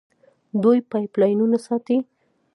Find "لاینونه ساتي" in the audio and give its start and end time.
1.19-1.97